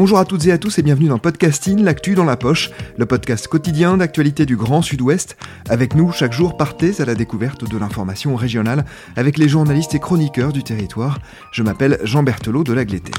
[0.00, 3.04] Bonjour à toutes et à tous et bienvenue dans Podcasting, l'actu dans la poche, le
[3.04, 5.36] podcast quotidien d'actualité du Grand Sud-Ouest.
[5.68, 8.86] Avec nous, chaque jour, partez à la découverte de l'information régionale
[9.16, 11.18] avec les journalistes et chroniqueurs du territoire.
[11.52, 13.12] Je m'appelle Jean Berthelot de Lagleté.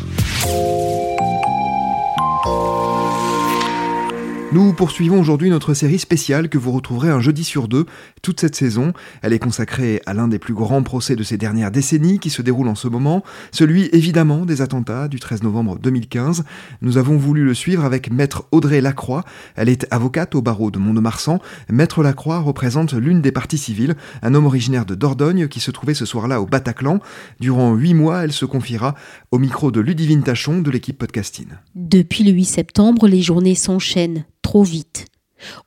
[4.53, 7.85] Nous poursuivons aujourd'hui notre série spéciale que vous retrouverez un jeudi sur deux
[8.21, 8.91] toute cette saison.
[9.21, 12.41] Elle est consacrée à l'un des plus grands procès de ces dernières décennies qui se
[12.41, 16.43] déroule en ce moment, celui évidemment des attentats du 13 novembre 2015.
[16.81, 19.23] Nous avons voulu le suivre avec maître Audrey Lacroix.
[19.55, 21.39] Elle est avocate au barreau de Mont-de-Marsan.
[21.69, 25.93] Maître Lacroix représente l'une des parties civiles, un homme originaire de Dordogne qui se trouvait
[25.93, 26.99] ce soir-là au Bataclan.
[27.39, 28.95] Durant huit mois, elle se confiera
[29.31, 31.47] au micro de Ludivine Tachon de l'équipe podcasting.
[31.75, 35.05] Depuis le 8 septembre, les journées s'enchaînent trop vite.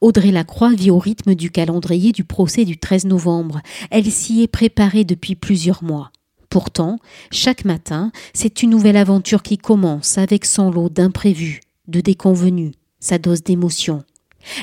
[0.01, 3.61] Audrey Lacroix vit au rythme du calendrier du procès du 13 novembre.
[3.91, 6.11] Elle s'y est préparée depuis plusieurs mois.
[6.49, 6.99] Pourtant,
[7.33, 13.19] chaque matin, c'est une nouvelle aventure qui commence avec son lot d'imprévus, de déconvenus, sa
[13.19, 14.05] dose d'émotions.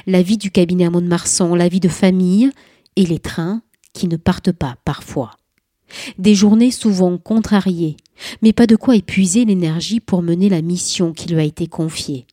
[0.07, 2.49] La vie du cabinet à Mont-de-Marsan, la vie de famille
[2.95, 3.61] et les trains
[3.93, 5.31] qui ne partent pas parfois.
[6.17, 7.97] Des journées souvent contrariées,
[8.41, 12.25] mais pas de quoi épuiser l'énergie pour mener la mission qui lui a été confiée.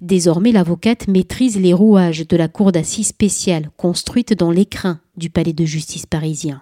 [0.00, 5.52] Désormais, l'avocate maîtrise les rouages de la cour d'assises spéciale construite dans l'écrin du palais
[5.52, 6.60] de justice parisien.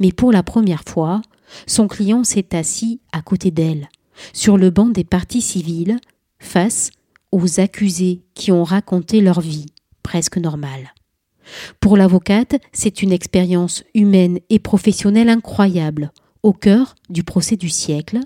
[0.00, 1.22] Mais pour la première fois,
[1.66, 3.88] son client s'est assis à côté d'elle,
[4.32, 5.98] sur le banc des parties civiles,
[6.38, 6.90] face
[7.32, 9.66] aux accusés qui ont raconté leur vie,
[10.02, 10.94] presque normale.
[11.80, 16.12] Pour l'avocate, c'est une expérience humaine et professionnelle incroyable,
[16.42, 18.20] au cœur du procès du siècle,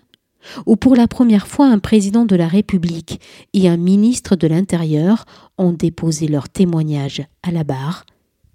[0.67, 3.21] où pour la première fois un président de la République
[3.53, 5.25] et un ministre de l'Intérieur
[5.59, 8.05] ont déposé leur témoignage à la barre,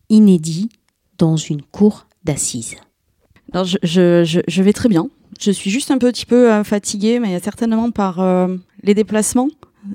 [0.10, 0.70] inédit
[1.18, 2.76] dans une cour d'assises.
[3.54, 5.10] Je, je, vais très bien.
[5.40, 9.48] Je suis juste un petit peu euh, fatiguée, mais certainement par euh, les déplacements,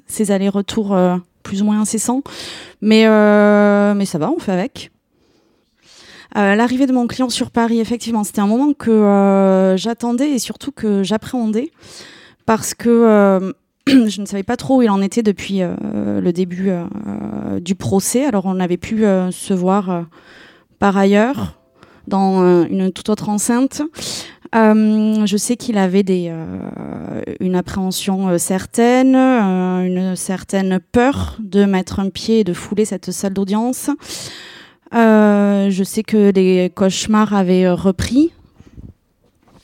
[0.07, 2.23] ces allers-retours euh, plus ou moins incessants.
[2.81, 3.03] Mais,
[3.95, 4.92] mais ça va, on fait avec.
[6.35, 10.73] L'arrivée de mon client sur Paris, effectivement, c'était un moment que euh, j'attendais et surtout
[10.73, 11.71] que j'appréhendais
[12.47, 13.53] parce que euh,
[13.87, 16.71] je ne savais pas trop où il en était depuis euh, le début
[17.61, 18.25] du procès.
[18.25, 20.07] Alors on avait pu se voir
[20.79, 21.59] par ailleurs
[22.09, 23.83] dans une toute autre enceinte.
[24.55, 26.33] je sais qu'il avait des,
[27.41, 33.35] une appréhension certaine, une certaine peur de mettre un pied et de fouler cette salle
[33.35, 33.91] d'audience.
[34.95, 38.33] Euh, je sais que les cauchemars avaient repris.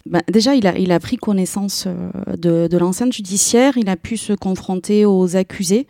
[0.06, 4.32] Ben, déjà, il a, pris connaissance euh, de, de l'enceinte judiciaire, il a pu se
[4.32, 5.86] confronter aux accusés.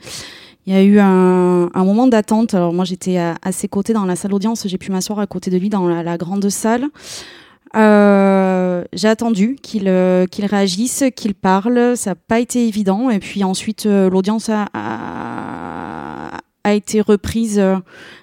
[0.68, 2.52] Il y a eu un, moment d'attente.
[2.52, 4.66] Alors moi, j'étais à, ses côtés dans la salle d'audience.
[4.68, 6.84] J'ai pu m'asseoir à côté de lui dans la, grande salle.
[7.74, 11.96] Euh, j'ai attendu qu'il réagisse, qu'il parle.
[11.96, 13.08] Ça n'a pas été évident.
[13.08, 14.66] Et puis ensuite, l'audience a,
[16.68, 17.76] a été reprise euh,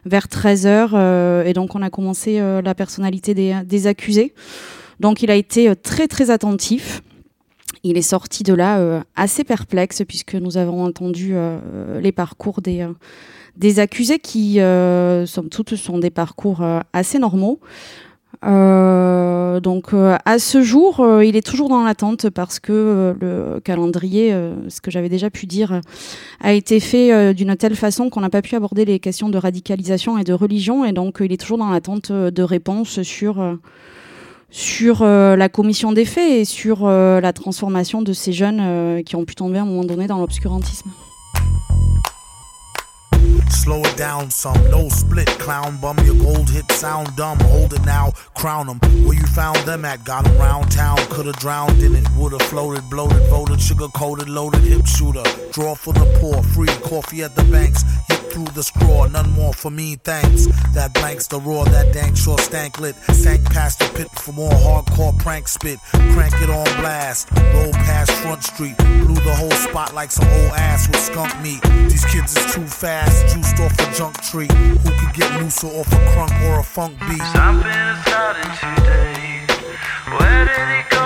[0.06, 4.34] vers 13h euh, et donc on a commencé euh, la personnalité des, accusés.
[5.00, 7.02] Donc il a été très très attentif.
[7.84, 11.36] Il est sorti de là assez perplexe puisque nous avons entendu
[12.02, 12.88] les parcours des,
[13.58, 17.60] des accusés qui, somme toute, sont des parcours assez normaux.
[18.44, 23.60] Euh, donc euh, à ce jour, euh, il est toujours dans l'attente parce que le
[23.62, 24.36] calendrier,
[24.68, 25.82] ce que j'avais déjà pu dire,
[26.42, 30.18] a été fait d'une telle façon qu'on n'a pas pu aborder les questions de radicalisation
[30.18, 33.58] et de religion, et donc il est toujours dans l'attente de réponses sur
[34.50, 39.36] sur la commission des faits et sur la transformation de ces jeunes qui ont pu
[39.36, 40.90] tomber à un moment donné dans l'obscurantisme.
[43.66, 45.98] Slow it down some, no split, clown bum.
[46.06, 47.40] Your gold hit sound dumb.
[47.40, 48.78] Hold it now, crown them.
[49.08, 50.04] Where you found them at?
[50.04, 51.00] Got them round town.
[51.10, 52.08] Could've drowned in it.
[52.16, 55.24] Would've floated, bloated, voted, sugar coated, loaded, hip shooter.
[55.52, 57.84] Draw for the poor, free coffee at the banks
[58.36, 59.08] through the straw.
[59.08, 60.48] None more for me, thanks.
[60.74, 62.96] That blanks the roar, that dank sure stank lit.
[63.24, 65.80] Sank past the pit for more hardcore prank spit.
[66.14, 67.32] Crank it on blast.
[67.32, 68.78] Roll past Front Street.
[68.78, 71.62] Blew the whole spot like some old ass with skunk meat.
[71.90, 74.50] These kids is too fast, juiced off a junk tree.
[74.84, 77.24] Who could get looser off a crunk or a funk beat?
[77.32, 79.48] Something is starting today.
[80.20, 81.06] Where did it go?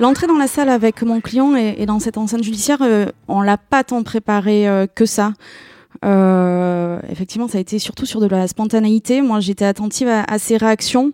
[0.00, 3.58] L'entrée dans la salle avec mon client et, dans cette enceinte judiciaire, euh, on l'a
[3.58, 5.34] pas tant préparé euh, que ça.
[6.06, 9.20] Euh, effectivement, ça a été surtout sur de la spontanéité.
[9.20, 11.12] Moi, j'étais attentive à, ses réactions.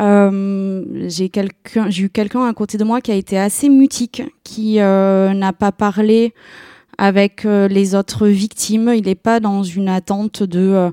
[0.00, 4.22] Euh, j'ai quelqu'un, j'ai eu quelqu'un à côté de moi qui a été assez mutique,
[4.42, 6.32] qui n'a pas parlé
[6.96, 8.90] avec les autres victimes.
[8.96, 10.90] Il n'est pas dans une attente de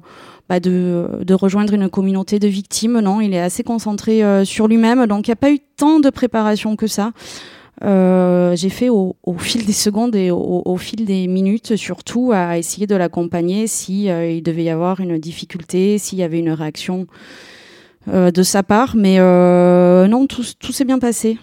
[0.51, 2.99] bah, de, rejoindre une communauté de victimes.
[2.99, 5.07] Non, il est assez concentré euh, sur lui-même.
[5.07, 7.13] Donc, il n'y a pas eu tant de préparation que ça.
[7.85, 12.85] Euh, j'ai fait au, fil des secondes et au, fil des minutes, surtout à essayer
[12.85, 17.07] de l'accompagner si euh, il devait y avoir une difficulté, s'il y avait une réaction
[18.07, 18.97] de sa part.
[18.97, 21.37] Mais non, tout, tout s'est bien passé.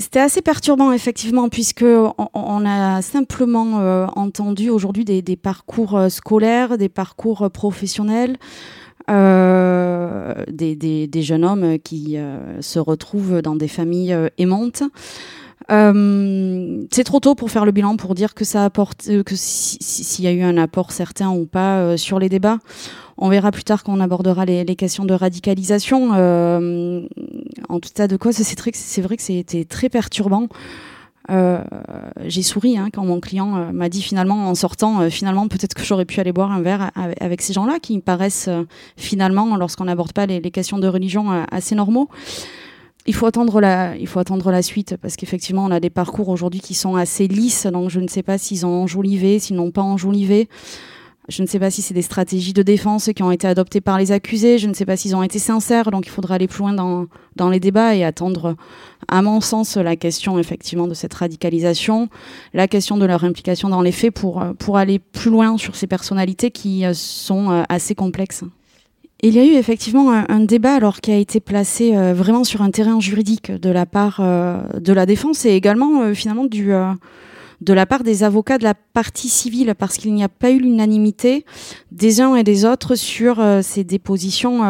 [0.00, 6.78] C'était assez perturbant effectivement puisque on, a simplement euh, entendu aujourd'hui des, parcours euh, scolaires,
[6.78, 8.36] des parcours euh, professionnels,
[9.08, 12.16] des, jeunes hommes qui
[12.60, 14.84] se retrouvent dans des familles aimantes.
[15.68, 20.22] C'est trop tôt pour faire le bilan pour dire que ça apporte que s'il si,
[20.22, 22.58] y a eu un apport certain ou pas sur les débats.
[23.18, 26.10] On verra plus tard quand on abordera les, questions de radicalisation.
[26.14, 27.02] Euh,
[27.68, 30.48] en tout état de cause, c'est vrai que c'était très perturbant.
[31.30, 31.62] Euh,
[32.24, 35.74] j'ai souri hein, quand mon client euh, m'a dit finalement en sortant, euh, finalement peut-être
[35.74, 36.90] que j'aurais pu aller boire un verre
[37.20, 38.64] avec, ces gens-là qui me paraissent euh,
[38.96, 42.08] finalement, lorsqu'on n'aborde pas les, questions de religion, euh, assez normaux.
[43.08, 46.28] Il faut attendre la, il faut attendre la suite parce qu'effectivement on a des parcours
[46.28, 49.70] aujourd'hui qui sont assez lisses, donc je ne sais pas s'ils ont enjolivé, s'ils n'ont
[49.70, 50.46] pas enjolivé.
[51.30, 53.98] Je ne sais pas si c'est des stratégies de défense qui ont été adoptées par
[53.98, 54.58] les accusés.
[54.58, 55.90] Je ne sais pas s'ils ont été sincères.
[55.90, 57.04] Donc, il faudra aller plus loin dans,
[57.36, 58.56] dans les débats et attendre,
[59.08, 62.08] à mon sens, la question effectivement de cette radicalisation,
[62.54, 65.86] la question de leur implication dans les faits pour, pour aller plus loin sur ces
[65.86, 68.44] personnalités qui euh, sont euh, assez complexes.
[69.20, 72.62] Il y a eu effectivement un, débat alors qui a été placé euh, vraiment sur
[72.62, 77.72] un terrain juridique de la part euh, de la défense et également euh, finalement de
[77.72, 81.44] la part des avocats de la partie civile, parce qu'il n'y a pas eu l'unanimité
[81.90, 84.62] des uns et des autres sur ces dépositions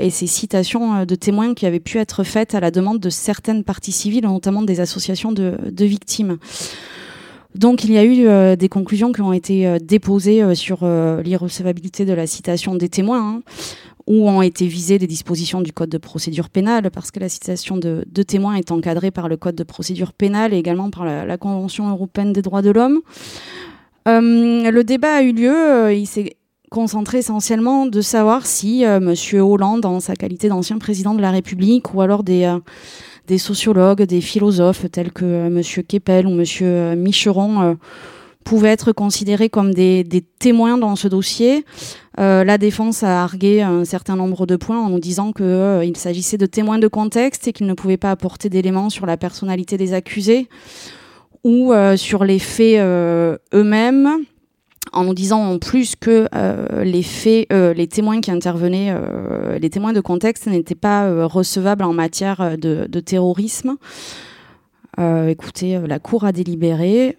[0.00, 3.62] et ces citations de témoins qui avaient pu être faites à la demande de certaines
[3.62, 6.38] parties civiles, notamment des associations de victimes.
[7.54, 10.86] Donc il y a eu euh, des conclusions qui ont été euh, déposées euh, sur
[11.22, 13.36] l'irrecevabilité de la citation des témoins.
[13.36, 13.42] Hein
[14.08, 17.76] où ont été visées des dispositions du Code de procédure pénale, parce que la citation
[17.76, 21.36] de, témoins est encadrée par le Code de procédure pénale et également par la, la
[21.38, 22.98] Convention européenne des droits de l'homme.
[24.06, 26.36] Le débat a eu lieu, il s'est
[26.68, 31.94] concentré essentiellement de savoir si Monsieur Hollande, en sa qualité d'ancien président de la République,
[31.94, 32.52] ou alors des,
[33.26, 37.76] des sociologues, des philosophes tels que euh, Monsieur Keppel ou Monsieur Micheron,
[38.42, 40.04] pouvaient être considérés comme des,
[40.38, 41.64] témoins dans ce dossier.
[42.20, 45.94] Euh, la défense a argué un certain nombre de points en nous disant qu'il euh,
[45.94, 49.76] s'agissait de témoins de contexte et qu'ils ne pouvaient pas apporter d'éléments sur la personnalité
[49.76, 50.48] des accusés
[51.44, 54.24] ou euh, sur les faits euh, eux-mêmes
[54.92, 59.58] en nous disant en plus que euh, les faits, euh, les témoins qui intervenaient, euh,
[59.58, 63.76] les témoins de contexte n'étaient pas recevables en matière de, terrorisme.
[65.26, 67.16] Écoutez, la Cour a délibéré.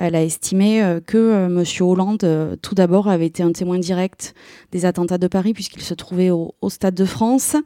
[0.00, 4.34] Elle a estimé que Monsieur Hollande, tout d'abord, avait été un témoin direct
[4.72, 7.56] des attentats de Paris puisqu'il se trouvait au, Stade de France.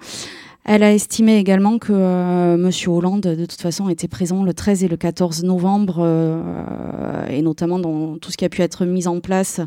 [0.71, 4.85] Elle a estimé également que euh, Monsieur Hollande, de toute façon, était présent le 13
[4.85, 9.09] et le 14 novembre, euh, et notamment dans tout ce qui a pu être mis
[9.09, 9.63] en place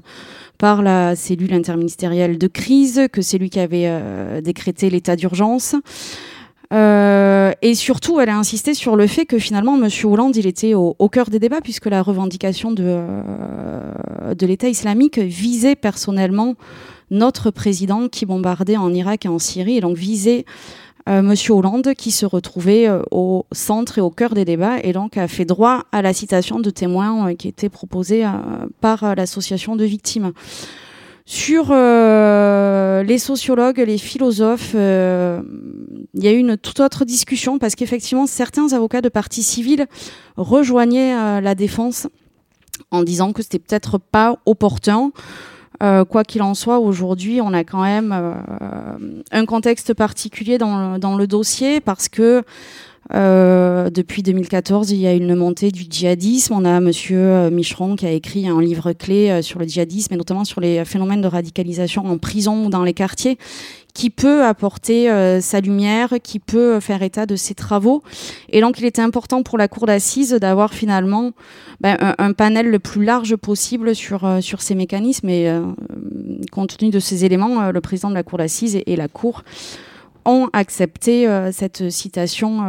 [0.59, 5.73] par la cellule interministérielle de crise, que c'est lui qui avait euh, décrété l'état d'urgence.
[6.71, 10.73] Euh, et surtout, elle a insisté sur le fait que finalement, Monsieur Hollande, il était
[10.73, 16.55] au, au cœur des débats puisque la revendication de, euh, de l'État islamique visait personnellement
[17.09, 20.45] notre président qui bombardait en Irak et en Syrie, et donc visait
[21.09, 24.93] euh, Monsieur Hollande qui se retrouvait euh, au centre et au cœur des débats et
[24.93, 28.25] donc a fait droit à la citation de témoins euh, qui était proposée
[28.79, 30.33] par l'association de victimes.
[31.25, 35.41] Sur euh, les sociologues, les philosophes, euh,
[36.13, 39.87] il y a eu une toute autre discussion parce qu'effectivement, certains avocats de partie civile
[40.35, 42.07] rejoignaient euh, la défense
[42.89, 45.11] en disant que c'était peut-être pas opportun.
[46.09, 48.11] Quoi qu'il en soit, aujourd'hui, on a quand même
[49.31, 52.43] un contexte particulier dans le, dans le dossier parce que
[53.13, 56.53] euh, depuis 2014, il y a une montée du djihadisme.
[56.53, 60.45] On a Monsieur Micheron qui a écrit un livre clé sur le djihadisme et notamment
[60.45, 63.37] sur les phénomènes de radicalisation en prison ou dans les quartiers,
[63.93, 68.03] qui peut apporter euh, sa lumière, qui peut faire état de ses travaux.
[68.49, 71.31] Et donc, il était important pour la cour d'assises d'avoir finalement
[71.81, 75.29] ben, un, panel le plus large possible sur euh, sur ces mécanismes.
[75.29, 75.61] Et euh,
[76.51, 79.43] compte tenu de ces éléments, le président de la cour d'assises et la cour
[80.25, 82.61] ont accepté cette citation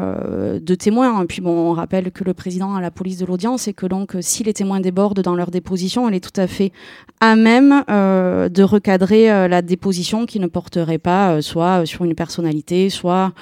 [0.61, 1.26] de témoins.
[1.26, 4.16] Puis bon, on rappelle que le président a la police de l'audience et que donc
[4.21, 6.73] si les témoins débordent dans leur déposition, elle est tout à fait
[7.21, 13.32] à même de recadrer la déposition qui ne porterait pas soit sur une personnalité, soit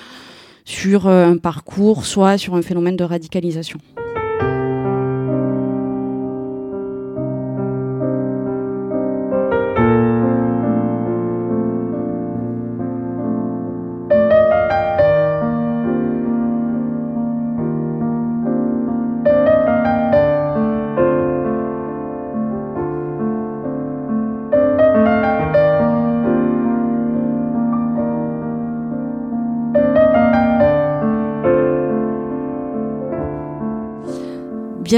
[0.64, 3.78] sur un parcours, soit sur un phénomène de radicalisation.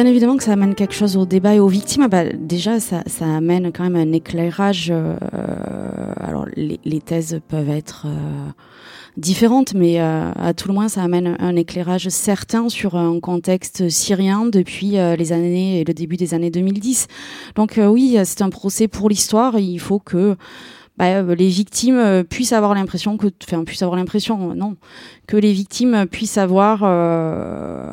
[0.07, 2.09] Évidemment que ça amène quelque chose au débat et aux victimes.
[2.09, 4.89] Bah, déjà, ça, amène quand même un éclairage.
[4.91, 5.17] Euh,
[6.17, 8.51] alors, les, thèses peuvent être euh,
[9.17, 13.89] différentes, mais euh, à tout le moins, ça amène un éclairage certain sur un contexte
[13.89, 17.07] syrien depuis les années et le début des années 2010.
[17.55, 19.59] Donc oui, c'est un procès pour l'histoire.
[19.59, 20.37] Il faut que
[21.03, 24.77] bah, euh, les victimes euh, puissent avoir l'impression que, enfin, puissent avoir l'impression, euh, non,
[25.27, 26.81] que les victimes puissent avoir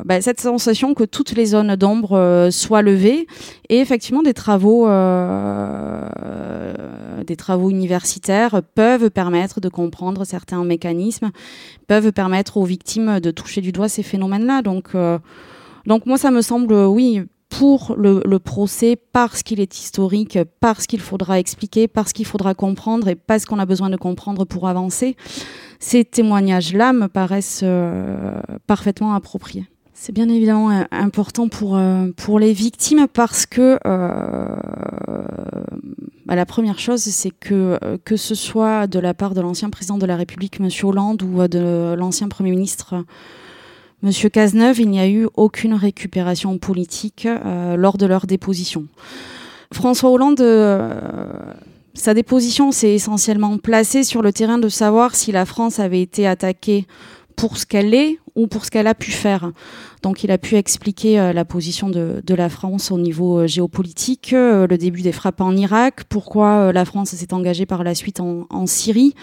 [0.04, 3.26] bah, cette sensation que toutes les zones d'ombre soient levées
[3.68, 4.86] et effectivement des travaux,
[7.26, 11.30] des travaux universitaires peuvent permettre de comprendre certains mécanismes,
[11.86, 14.62] peuvent permettre aux victimes de toucher du doigt ces phénomènes-là.
[14.62, 14.90] Donc,
[15.86, 21.00] donc moi, ça me semble, oui, pour le, procès parce qu'il est historique, parce qu'il
[21.00, 25.16] faudra expliquer, parce qu'il faudra comprendre et parce qu'on a besoin de comprendre pour avancer,
[25.78, 29.66] ces témoignages-là me paraissent euh, parfaitement appropriés.
[29.92, 33.78] C'est bien évidemment euh, important pour, euh, pour les victimes parce que
[36.24, 39.98] bah, la première chose, c'est que que ce soit de la part de l'ancien président
[39.98, 40.68] de la République, M.
[40.84, 43.04] Hollande, ou de l'ancien Premier ministre
[44.02, 48.86] Monsieur Cazeneuve, il n'y a eu aucune récupération politique euh, lors de leur déposition.
[49.74, 51.28] François Hollande, euh,
[51.92, 56.26] sa déposition s'est essentiellement placée sur le terrain de savoir si la France avait été
[56.26, 56.86] attaquée
[57.36, 59.52] pour ce qu'elle est ou pour ce qu'elle a pu faire.
[60.02, 64.76] Donc il a pu expliquer euh, la position de, la France au niveau géopolitique, le
[64.76, 69.14] début des frappes en Irak, pourquoi la France s'est engagée par la suite en Syrie.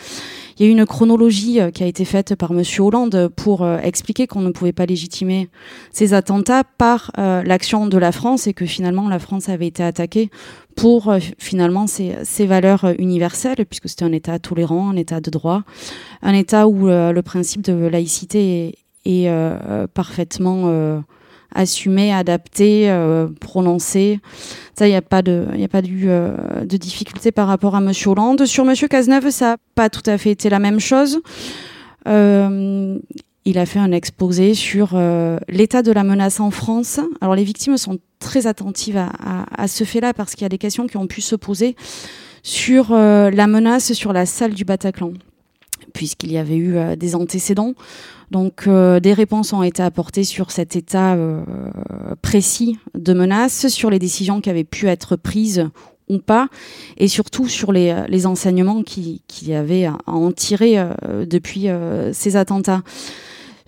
[0.58, 3.62] Il y a eu une chronologie euh, qui a été faite par Monsieur Hollande pour
[3.62, 5.50] euh, expliquer qu'on ne pouvait pas légitimer
[5.92, 9.84] ces attentats par euh, l'action de la France et que finalement la France avait été
[9.84, 10.32] attaquée
[10.76, 15.64] pour finalement ses, valeurs universelles, puisque c'était un État tolérant, un État de droit,
[16.22, 18.76] un État où le principe de laïcité est,
[19.94, 21.04] parfaitement
[21.54, 22.90] assumé, adapté,
[23.40, 24.20] prononcé.
[24.78, 25.48] Ça, il n'y a pas de,
[25.88, 28.46] eu euh, de difficulté par rapport à Monsieur Hollande.
[28.46, 31.20] Sur Monsieur Cazeneuve, ça n'a pas tout à fait été la même chose.
[32.08, 33.00] Euh,
[33.44, 37.00] il a fait un exposé sur euh, l'état de la menace en France.
[37.22, 40.86] Alors les victimes sont très attentives à, ce fait-là parce qu'il y a des questions
[40.86, 41.76] qui ont pu se poser
[42.44, 45.14] sur la menace sur la salle du Bataclan,
[45.98, 47.74] puisqu'il y avait eu des antécédents.
[48.30, 51.42] Donc euh, des réponses ont été apportées sur cet état euh,
[52.22, 55.68] précis de menace, sur les décisions qui avaient pu être prises
[56.08, 56.50] ou pas,
[56.98, 61.68] et surtout sur les, enseignements qu'il qui y avait à, en tirer euh, depuis
[62.14, 62.84] ces attentats.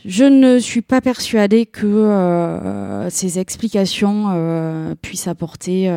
[0.06, 5.92] Je ne suis pas persuadée que ces explications puissent apporter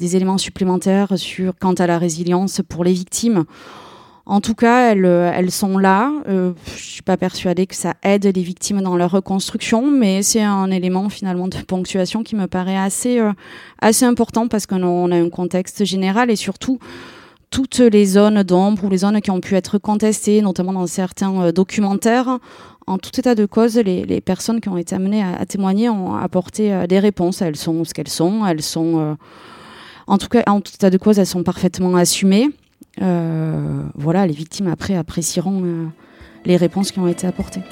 [0.00, 3.44] des éléments supplémentaires sur quant à la résilience pour les victimes.
[4.24, 6.12] En tout cas, elles, euh, elles sont là.
[6.28, 10.42] Euh, je suis pas persuadée que ça aide les victimes dans leur reconstruction, mais c'est
[10.42, 13.32] un élément finalement de ponctuation qui me paraît assez euh,
[13.80, 16.78] assez important parce qu'on a un contexte général et surtout
[17.50, 21.34] toutes les zones d'ombre ou les zones qui ont pu être contestées, notamment dans certains
[21.42, 22.38] euh, documentaires.
[22.86, 26.14] En tout état de cause, les, les personnes qui ont été amenées à, témoigner ont
[26.14, 27.40] apporté des réponses.
[27.40, 28.44] Elles sont ce qu'elles sont.
[28.44, 29.16] Elles sont,
[30.08, 32.50] en tout cas, en tout état de cause, elles sont parfaitement assumées.
[33.00, 35.86] Euh, voilà, les victimes après apprécieront euh,
[36.44, 37.62] les réponses qui ont été apportées.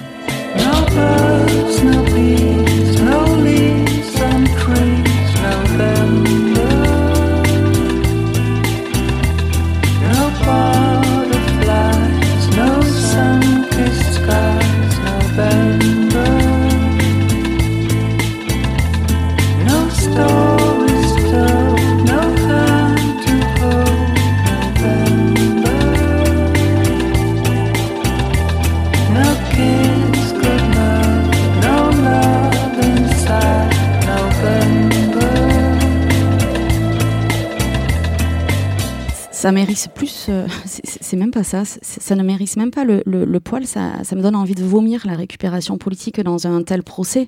[39.51, 43.67] Ça mérite plus, euh, c'est même pas ça, ça ne mérite même pas le, poil,
[43.67, 47.27] ça, me donne envie de vomir la récupération politique dans un tel procès.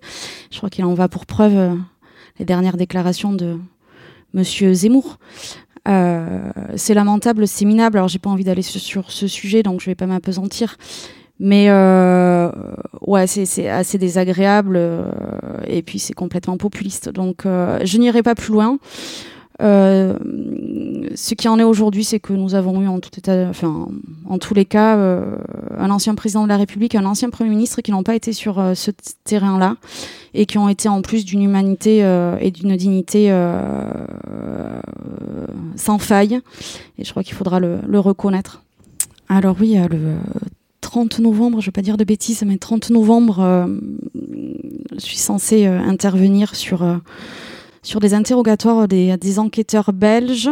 [0.52, 1.74] Je crois qu'il en va pour preuve euh,
[2.38, 3.58] les dernières déclarations de
[4.34, 5.18] Monsieur Zemmour.
[5.88, 7.98] Euh, c'est lamentable, c'est minable.
[7.98, 10.76] Alors j'ai pas envie d'aller sur, ce sujet, donc je vais pas m'apesantir.
[11.40, 11.72] Mais
[13.00, 14.80] ouais, c'est assez désagréable
[15.66, 17.08] et puis c'est complètement populiste.
[17.08, 18.78] Donc je n'irai pas plus loin.
[19.60, 20.14] Euh,
[21.14, 23.10] ce qui en est aujourd'hui, c'est que nous avons eu en tout
[24.38, 25.36] tous les cas, euh,
[25.78, 28.58] un ancien président de la République, un ancien premier ministre qui n'ont pas été sur
[28.58, 28.90] euh, ce
[29.24, 29.76] terrain-là
[30.34, 31.98] et qui ont été en plus d'une humanité
[32.40, 33.28] et d'une dignité
[35.76, 36.40] sans faille.
[36.98, 38.62] Et je crois qu'il faudra le, le, reconnaître.
[39.28, 40.16] Alors oui, le
[40.80, 43.68] 30 novembre, je ne vais pas dire de bêtises, mais 30 novembre,
[44.94, 46.82] je suis censée intervenir sur
[47.82, 50.50] sur des interrogatoires des, enquêteurs belges.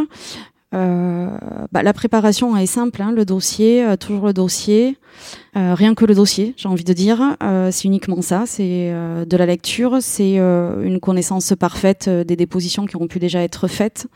[0.73, 1.29] Euh,
[1.73, 4.99] bah, la préparation est simple, hein, le dossier, euh, toujours le dossier,
[5.57, 7.37] euh, rien que le dossier, j'ai envie de dire,
[7.73, 13.09] c'est uniquement ça, c'est de la lecture, c'est une connaissance parfaite des dépositions qui auront
[13.09, 14.07] pu déjà être faites,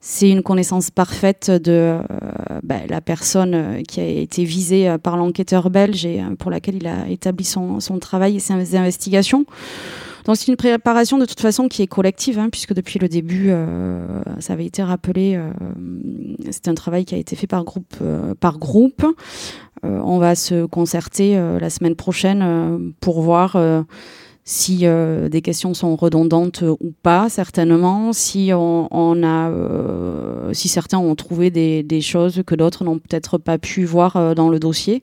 [0.00, 1.98] c'est une connaissance parfaite de
[2.62, 7.08] bah, la personne qui a été visée par l'enquêteur belge et pour laquelle il a
[7.08, 9.46] établi son travail et ses investigations.
[10.28, 13.46] Donc c'est une préparation de toute façon qui est collective, hein, puisque depuis le début,
[13.48, 15.50] euh, ça avait été rappelé, euh,
[16.50, 17.94] c'est un travail qui a été fait par groupe.
[18.02, 19.06] Euh, par groupe.
[19.82, 23.56] On va se concerter la semaine prochaine pour voir
[24.42, 29.52] si des questions sont redondantes ou pas, certainement, si on, a,
[30.52, 34.58] si certains ont trouvé des choses que d'autres n'ont peut-être pas pu voir dans le
[34.58, 35.00] dossier.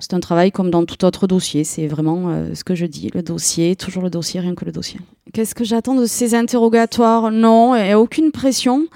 [0.00, 1.62] C'est un travail comme dans tout autre dossier.
[1.64, 4.72] C'est vraiment euh, ce que je dis, le dossier, toujours le dossier, rien que le
[4.72, 4.98] dossier.
[5.32, 7.30] Qu'est-ce que j'attends de ces interrogatoires?
[7.30, 8.86] Non, a aucune pression.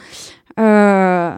[0.59, 1.33] Euh,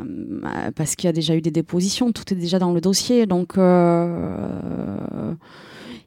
[0.75, 3.26] parce qu'il y a déjà eu des dépositions, tout est déjà dans le dossier.
[3.26, 5.32] Donc, euh,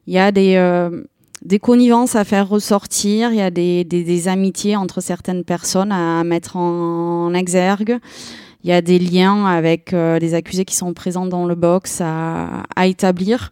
[0.06, 5.44] il y a des, connivences à faire ressortir, il y a des, amitiés entre certaines
[5.44, 7.98] personnes à mettre en exergue
[8.62, 12.00] il y a des liens avec euh, les accusés qui sont présents dans le box
[12.00, 13.50] à, à établir.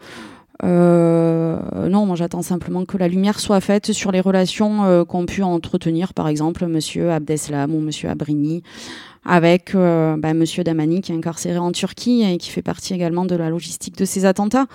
[0.64, 1.56] Euh,
[1.88, 5.42] non, moi j'attends simplement que la lumière soit faite sur les relations euh, qu'ont pu
[5.42, 8.62] entretenir, par exemple, Monsieur Abdeslam ou Monsieur Abrini,
[9.28, 13.26] avec euh, bah, Monsieur Damani qui est incarcéré en Turquie et qui fait partie également
[13.26, 14.66] de la logistique de ces attentats.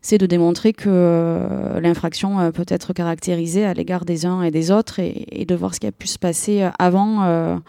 [0.00, 4.52] C'est de démontrer que euh, l'infraction euh, peut être caractérisée à l'égard des uns et
[4.52, 7.60] des autres et, de voir ce qui a pu se passer avant,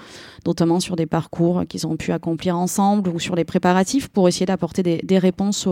[0.45, 4.45] notamment sur des parcours qu'ils ont pu accomplir ensemble ou sur les préparatifs pour essayer
[4.45, 5.67] d'apporter des, réponses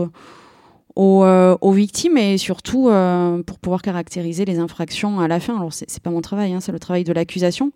[0.96, 2.90] aux, victimes et surtout
[3.46, 5.56] pour pouvoir caractériser les infractions à la fin.
[5.56, 7.72] Alors c'est pas mon travail, hein, c'est le travail de l'accusation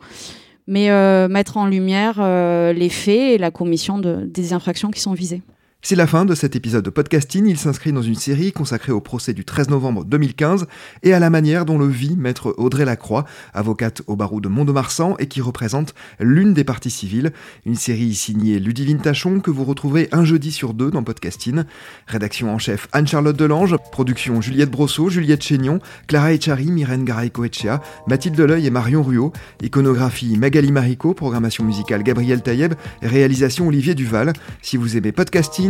[0.71, 5.01] mais euh, mettre en lumière euh, les faits et la commission de, des infractions qui
[5.01, 5.43] sont visées.
[5.83, 7.47] C'est la fin de cet épisode de podcasting.
[7.47, 10.67] Il s'inscrit dans une série consacrée au procès du 13 novembre 2015
[11.03, 15.17] et à la manière dont le vit maître Audrey Lacroix, avocate au barreau de Mont-de-Marsan
[15.19, 17.33] et qui représente l'une des parties civiles.
[17.65, 21.63] Une série signée Ludivine Tachon que vous retrouverez un jeudi sur deux dans podcasting.
[22.07, 28.37] Rédaction en chef Anne-Charlotte Delange, production Juliette Brosseau, Juliette Chénion, Clara Echari, Myrène Garay-Coetchea, Mathilde
[28.37, 34.35] Deleuil et Marion Ruot, iconographie Magali Marico, programmation musicale Gabriel Taïeb, réalisation Olivier Duval.
[34.61, 35.70] Si vous aimez podcasting,